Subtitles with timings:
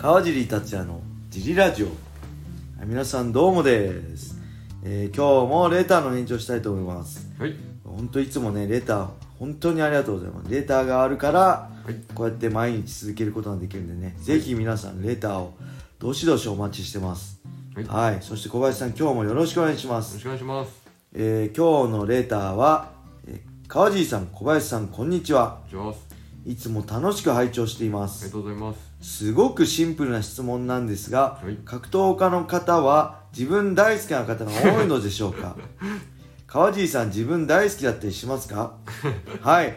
[0.00, 1.86] 川尻達也のジリラジオ。
[1.86, 4.34] はい皆さんどうもです、
[4.82, 7.28] えー今日もレターの延長したいと思います。
[7.38, 7.54] はい。
[7.84, 9.08] 本当いつもねレター
[9.38, 10.50] 本当にありがとうございます。
[10.50, 11.94] レターがあるからはい。
[12.14, 15.52] こうやって毎日続けることができるんでねぜひ皆さんレターを
[15.98, 17.40] どしどしお待ちしてます。
[17.74, 17.84] はい。
[17.84, 20.12] はい、そして小林さん今日もよろしくお願いします。
[20.12, 20.90] よろしくお願いします。
[21.12, 22.92] えー今日のレターは、
[23.26, 25.60] えー川尻さん小林さんこんにちは。
[26.46, 31.56] いつも楽しく拝聴していまありすがとうございますすごくシンプルな質問なんですが、はい。
[31.64, 35.56] 格闘家の方は自分大好きな方が多いのでしょうか？
[36.46, 38.74] 川尻さん自分大好きだったりしますか？
[39.40, 39.74] はい。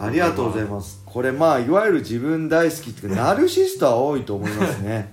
[0.00, 0.10] あ。
[0.10, 1.02] りがとうございます。
[1.04, 5.12] これまあいわゆる自分大好きっていうかナルシストは多いと思いますね。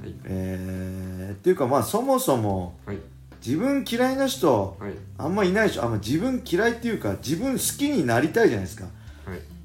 [0.00, 0.14] す はい。
[0.24, 2.98] えー、っていうかまあそもそもはい。
[3.44, 4.92] 自分嫌いな人はい。
[5.16, 5.84] あんまいないでしょ。
[5.84, 8.84] あんま自分嫌いっていうか自分好きになりたいじゃないですか。
[8.84, 8.92] はい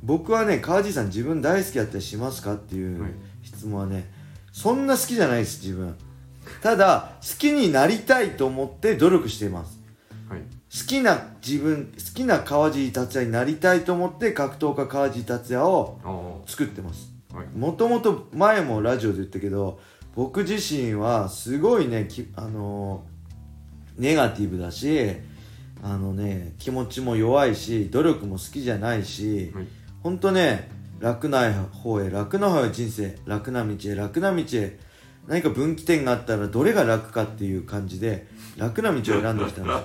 [0.04, 3.12] 僕はね川地さん自分大好きだったりしますかっていうはい。
[3.44, 4.10] 質問はね
[4.52, 5.96] そんな好きじゃないです自分。
[6.62, 9.80] ただ好きになりたいと思って努力しています。
[10.30, 10.40] はい。
[10.42, 17.12] 好きな自分好きな川地達也になりたいと思って格闘家川地達也を作ってます。
[17.34, 17.48] はい。
[17.58, 19.80] もともと前もラジオで言ったけど
[20.16, 23.14] 僕自身はすごいねきあのー
[23.96, 25.18] ネガティブだし
[25.84, 29.68] あのね気持ちも弱いし努力も好きじゃないし、はい。
[30.02, 34.80] ほんとね楽な方へ楽な方へ人生楽な道へ楽な道へ
[35.28, 39.80] 何か分岐点があったらどれが楽かっていう感じで楽な道を選んできたんです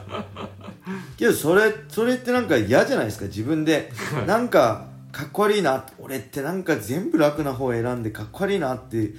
[1.19, 3.91] けどそれそれってなんか嫌じゃないですか自分で。
[4.27, 9.15] なんかかっこ悪いな俺ってなんか全部楽な方を選んでかっこ悪いなって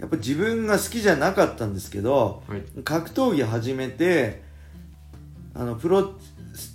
[0.00, 2.62] やっぱ自分が好きじゃなかったんですけどはい。
[2.82, 4.43] 格闘技始めて
[5.54, 6.14] あのプロ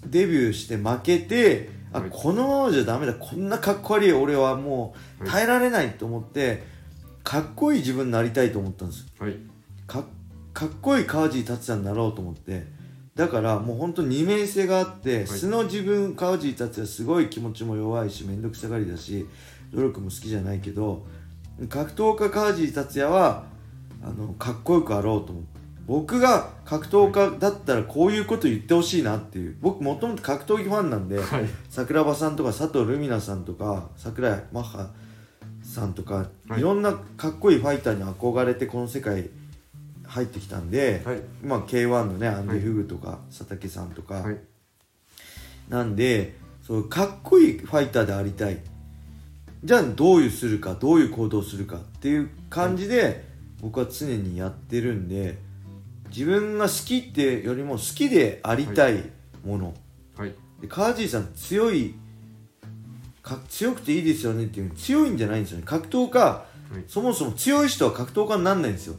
[0.05, 2.09] デビューして負けてあ、はい。
[2.11, 3.13] このままじゃダメだ。
[3.13, 5.31] こんなかっこ悪い俺はもうはい。
[5.31, 6.63] 耐えられないと思って
[7.23, 9.05] かっこいい自分になりたいと思ったんです。
[9.19, 9.35] はい。
[9.88, 10.03] か
[10.53, 12.79] かっこいい川尻達也になろうと思って。
[13.16, 19.28] だからもう本当二面性があって、素の自分川尻達也すごい気持ちも弱いし面倒くさがりだし
[19.73, 21.06] 努力も好きじゃないけど
[21.68, 23.44] 格闘家川尻達也は
[24.01, 25.59] あのかっこよくあろうと思って
[25.89, 29.57] 僕が格闘家だったらこういうこと言ってほしいなっていう。
[29.59, 31.45] 僕もともと格闘技ファンなんで、はい。
[31.67, 34.91] 桜庭さんとか佐藤ルミナさんとか桜井マッハ
[35.63, 36.59] さんとか、はい。
[36.59, 39.31] い、ろんなかっこいいファイターに憧れてこの世界
[40.05, 41.22] 入ってきたんで、はい。
[41.44, 44.38] まあ K1 のねアンディ・フグとか、佐竹さんとか、はい。
[45.69, 48.59] なんでそうかっこいいファイターでありたい。
[49.63, 53.25] じゃあどういうするかどういう行動をするかっていう感じで、
[53.59, 55.49] 僕は常にやってるんで
[56.09, 59.03] 自分が好きってよりも好きでありたい
[59.46, 59.74] もの、
[60.18, 60.34] はい。
[60.62, 61.96] で川尻さん強い
[63.22, 65.64] か強くていいですよねっていう強いんじゃないんですよね。
[65.66, 66.46] 格闘家、は
[66.78, 66.84] い。
[66.88, 68.96] そもそも強い人は格闘家にならないんですよ。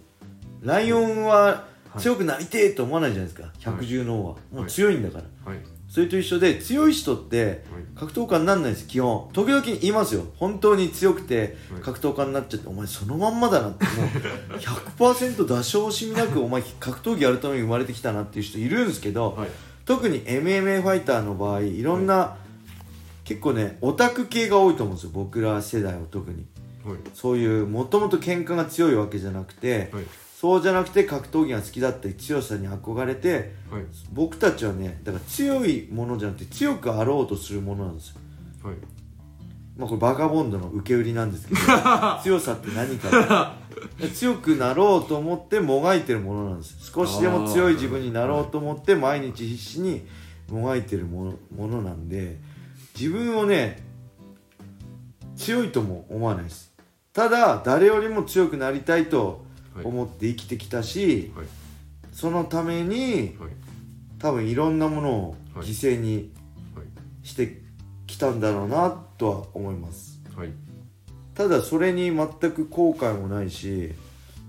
[0.63, 1.67] ライオンは
[1.99, 7.65] 強くなりてえと思わないじゃないですか、百獣の王は、もう強いんだから、はいそれと一緒で強い人って
[7.97, 9.29] 格闘家にならないんです基本。
[9.33, 10.23] 時々言いますよ。
[10.37, 11.83] 本当に強くてはい。
[11.83, 13.85] 格闘家になっちゃってお前そのまんまだなって。
[13.85, 19.49] もう 100%出し惜しみなくお前格闘技やるために生まれてきたなっていう人いるんですけど、はい。
[19.85, 22.37] 特に MMA ファイターの場合いろんな、
[23.25, 25.11] 結構ねオタク系が多いと思うんですよ。
[25.13, 26.47] 僕ら世代は特に。
[26.85, 26.99] はい。
[27.15, 30.05] そういうもともと喧嘩が強いわけじゃなくて、はい
[30.41, 33.83] そうじゃなくて格闘技が好きだったり強さに憧れてはい。
[34.11, 38.15] 僕たちはねだから強いものじゃなくて強くあろうとするものなんですよ。
[38.65, 38.77] はい。
[39.77, 41.61] まあこれバカボンドの受け売りなんですけど
[42.25, 43.59] 強さって何か
[44.15, 46.91] 強くなろうと思ってもがいてるものなんです。
[46.91, 50.07] 少しでも強い自分になろうと思って毎日必死に
[50.51, 52.39] もがいてるものものなんで
[52.99, 53.83] 自分をね
[55.37, 56.73] 強いとも思わないです。
[57.13, 59.50] ただ誰よりも強くなりたいとはい
[59.85, 61.47] 思って生きてきたし、はい。
[62.13, 63.51] そのためにはい。
[64.19, 65.67] 多分いろんなものをはい。
[65.67, 66.33] 犠牲に
[66.75, 67.27] はい。
[67.27, 67.61] して
[68.07, 70.21] きたんだろうなとは思います。
[70.37, 70.53] はい。
[71.35, 73.95] ただそれに全く後悔もないし、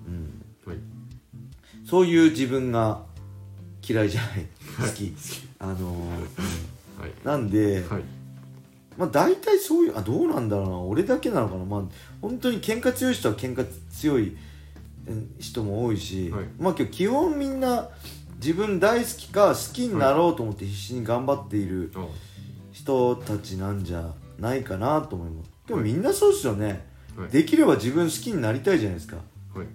[0.08, 0.78] うん、はい。
[1.88, 3.04] そういう自分が
[3.88, 4.46] 嫌いじゃない。
[4.90, 5.14] 好き。
[5.60, 6.52] あのー
[7.24, 8.04] なんで、はい。
[8.98, 10.78] まあ大体そういうあどうなんだろうな。
[10.80, 11.66] 俺だけなのかな。
[11.66, 11.82] まあ
[12.22, 14.38] 本当に喧嘩強い人は喧嘩強いうん
[15.40, 16.46] 人も多いし、はい。
[16.60, 17.90] まあ今日基本みんな
[18.36, 22.06] 自分大好きか好きになろうと思って必死に頑張っているあ
[22.72, 25.50] 人たちなんじゃないかなと思います。
[25.68, 27.30] でもみんなそうですよね、はい。
[27.30, 29.18] できれば自分好きになりたいじゃないですか。
[29.54, 29.68] はい。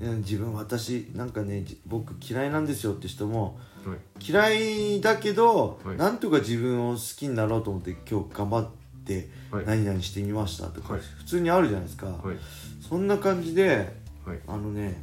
[0.00, 3.98] うん自分私なんかねじ僕嫌いなんですよって人もはい。
[4.30, 5.96] 嫌いだけど、はい。
[5.96, 8.68] なんとか自分を好きになろうと思って今日頑張っ
[9.04, 9.28] て
[9.66, 11.02] 何々してみましたとか、はい。
[11.02, 12.36] 普通にあるじゃないですか、はい。
[12.80, 13.94] そんな感じで
[14.28, 14.40] はい。
[14.46, 15.00] あのね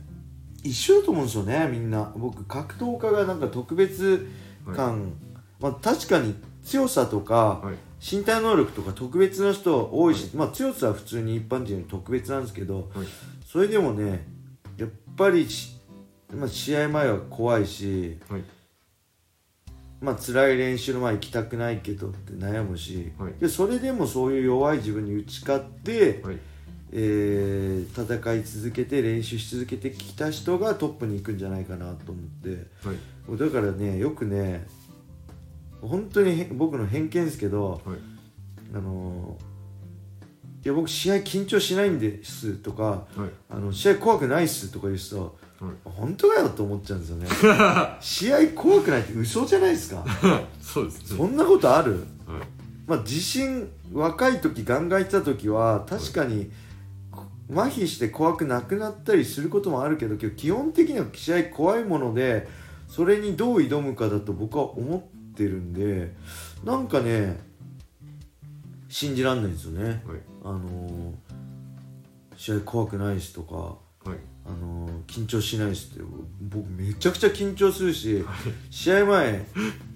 [0.64, 2.14] 一緒だと思うんですよねみんな。
[2.16, 4.28] 僕格闘家がなんか特別
[4.76, 5.14] 感、
[5.60, 7.76] まあ確かに強さとか、はい。
[8.00, 13.08] 身体能力とか特別な人多いし、まあ強さは普通に一般人より特別なんですけどはい。
[13.46, 14.28] それでもね
[14.78, 15.76] やっぱりし、
[16.32, 18.44] まあ、試合前は怖いしはい。
[20.02, 23.34] まあ辛い練習の前行きたくないけどって悩むし、はい。
[23.40, 26.38] でそれでもそういう弱い自分に打ち勝って、はい
[26.92, 32.50] えー戦い続けて練習し続けてきた人がトップに行くんじゃないかなと思って。
[32.88, 32.94] は
[33.36, 33.38] い。
[33.38, 34.66] だからねよくね
[35.82, 37.98] 本当にへ僕の偏見ですけどはい。
[38.74, 39.38] あの
[40.64, 43.30] いや僕試合緊張しないんですとかはい。
[43.50, 45.22] あの試合怖くないっすとか言う人
[45.60, 45.74] はい。
[45.86, 47.28] 本当かよと思っちゃうんですよね。
[48.02, 50.06] 試合怖くないって嘘じゃないですか？
[50.62, 51.18] そうですね。
[51.18, 51.92] そんなことある？
[51.94, 52.02] はい。
[52.88, 56.52] まあ自信若い時ガンガンいった時は確かに
[57.52, 62.48] 麻痺して怖くなくなったりすることもあるけど基本的には試合怖いもので
[62.88, 66.12] それにどう挑むかだと僕は思ってるんで
[66.64, 67.40] なんかね
[68.90, 69.84] 信じらんないんですよね。
[69.84, 70.20] はい。
[70.44, 71.14] あのー
[72.38, 73.56] 試合怖くないしとか
[74.10, 74.20] はい。
[74.46, 76.04] あのー緊張しないしって
[76.42, 78.24] 僕めちゃくちゃ緊張するし
[78.70, 79.46] 試合前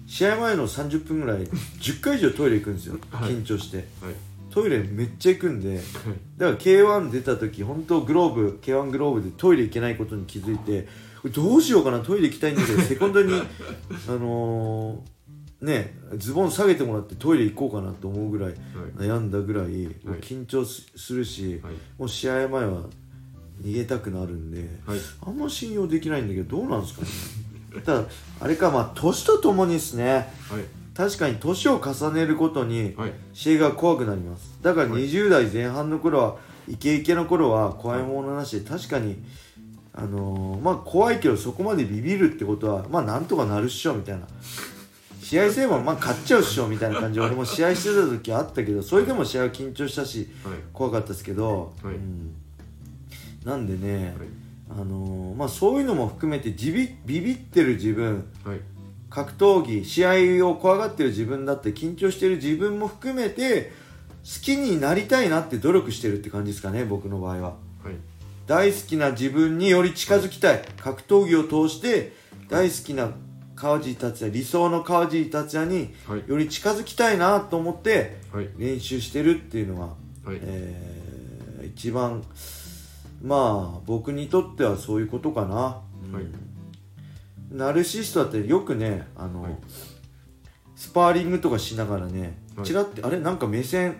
[0.06, 2.98] 試合前の30分ぐらい10回以上トイレ行くんですよ。
[3.10, 3.30] はい。
[3.30, 3.78] 緊張して。
[3.78, 3.86] はい
[4.50, 5.76] トイレめっちゃ行くんで
[6.36, 10.88] だから K1 出た時本当グローブ K1 グローブでトイレ行けないことに気づいて
[11.32, 15.20] どうしようかなトイレ行きたいんだけど セコンドにあのー
[15.66, 18.54] ねズボン下げてもらってトイレ行こうかなと思うぐらい
[18.96, 19.66] 悩んだぐらい
[20.06, 21.74] もう緊張すするしはい。
[21.98, 22.84] もう試合前は
[23.62, 24.98] 逃げたくなるんではい。
[25.26, 27.82] あんま信用できないんだけどどうなんですかね。
[27.84, 28.04] ただ
[28.40, 30.04] あれかまあ年とともにですね。
[30.48, 33.12] はい確かに年を重ねるごとにはい。
[33.32, 34.58] 試合が怖くなります。
[34.62, 35.02] だからはい。
[35.04, 36.36] 20代前半の頃は
[36.68, 39.22] イケイケの頃は怖いものなしで確かに
[39.92, 44.26] あのーまあ怖いけどそこまでビビるってことはまあなんとかなるっしょみたいな。
[45.22, 50.54] 試合すればまあ勝っちゃうっしょみたいな感じで俺も試合してた時あったけどそれでも試合は緊張したしはい。
[50.72, 51.94] 怖かったですけど、はい。
[51.94, 52.34] うん、
[53.44, 54.28] なんでね、はい。
[54.70, 58.60] あのーまあそういうのも含めてビビビビってる自分はい
[59.10, 63.72] 格闘技試合を怖がってる自分だって緊張してる自分も含めて
[64.24, 67.48] 好きになりたいなって努力してるって感じですかね僕の場合は。
[67.82, 67.94] はい。
[68.46, 70.62] 大好きな自分により近づきたい。
[70.78, 72.12] 格闘技を通して
[72.48, 73.10] 大好きな
[73.56, 76.24] 川尻達也理想の川尻達也にはい。
[76.26, 78.48] より近づきたいなと思ってはい。
[78.56, 79.86] 練習してるっていうのが、
[80.30, 80.38] はい。
[80.40, 81.00] えー
[81.62, 82.22] 一番
[83.22, 86.14] まあ僕にとってはそういうことかな、うん。
[86.14, 86.24] はい
[87.50, 89.56] ナルシストだってよくねあの、はい。
[90.76, 92.66] スパーリングとかしながらねはい。
[92.66, 93.18] チラって、あれ？
[93.18, 93.96] なんか目線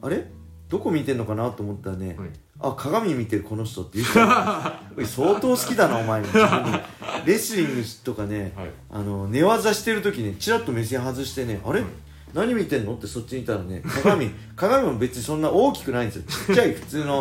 [0.00, 0.26] あれ？
[0.68, 2.28] どこ見てんのかなと思ったらね、はい。
[2.60, 4.06] あ鏡見てるこの人って言う
[5.06, 6.22] 相当好きだなお前。
[7.26, 8.70] レスリングとかね、はい。
[8.90, 11.88] あの寝技してる時ねチラッと目線外してねあれ、はい。
[12.34, 12.94] 何見てんの？
[12.94, 14.30] ってそっちにいたらね鏡。
[14.56, 16.22] 鏡も別にそんな大きくないんですよ。
[16.46, 17.18] ちっちゃい普通の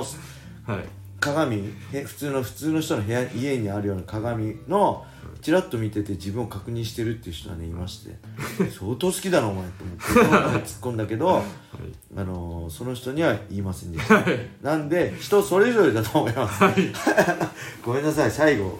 [0.65, 0.85] はい
[1.21, 5.05] 鏡へ普通の普通の人の部屋家にあるような鏡の
[5.41, 8.15] チラッと見てて自分を確認してるっていう人がねいまして。
[8.69, 11.43] 相当好きだなお前と思って突っ込んだけど、はい。
[12.17, 14.23] あのーその人には言いませんでした。
[14.61, 16.63] なんで人それぞれだと思います、
[17.85, 18.79] ごめんなさい最後。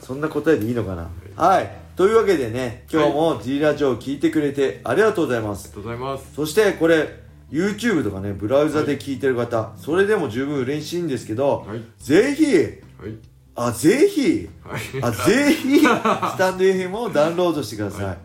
[0.00, 1.08] そんな答えでいいのかな。
[1.36, 1.70] はい。
[1.96, 5.68] というわけでね今日も G ラジオを聞いてくれてありがとうございます。
[5.68, 6.34] ありがとうございます。
[6.34, 11.82] そしてこれ YouTube とかねブラウザで聞いてる方、それでも十分嬉しいんですけど、はい。
[11.98, 12.78] ぜひはい。
[13.54, 15.02] あぜひはい。
[15.02, 18.18] あぜひスタンド FM をダウンロードしてください、はい。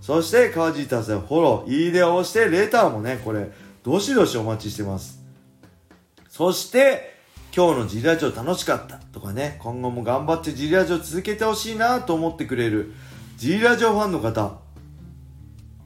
[0.00, 3.52] そして川尻達也フォローいいねを押してレターもねこれ
[3.84, 5.22] どしどしお待ちしてます。
[6.28, 7.12] そして
[7.54, 12.94] 今日のジリラジオ楽しかったとかね今後も頑張ってジリラジオ続けてほしいなと思ってくれる
[13.36, 14.61] ジリラジオファンの方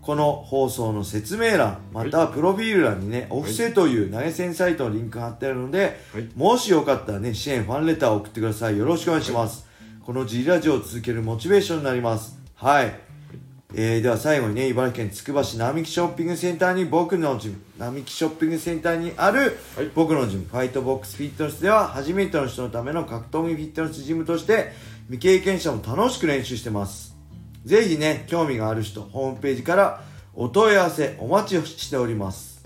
[0.06, 6.28] この放送の説明欄またはプロフィール欄にね、オフセという投げ銭サイトのリンク貼ってあるので、はい。
[6.36, 8.78] もしよかったらね支援ファンレターを送ってください。
[8.78, 9.66] よろしくお願いします、
[10.04, 12.38] このジリラジオを続けるモチベーションになります。
[12.54, 12.94] はい、
[13.74, 19.90] えー、では最後にね茨城県つくば市並木ショッピングセンターに僕のジム並木ショッピングセンターにある、はい。
[19.92, 24.70] 僕のジムファイトボックスフィットネスでは初めての人のための格闘技フィットネスジムとして
[25.10, 27.15] 未経験者も楽しく練習してます
[27.66, 30.04] ぜひね興味がある人ホームページから
[30.34, 32.64] お問い合わせお待ちしております。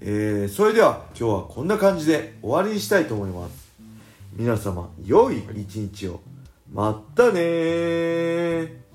[0.00, 3.68] えー、それでは今日はこんな感じで終わりにしたいと思います。
[4.32, 6.20] 皆様良い一日を。
[6.72, 8.87] まったねー。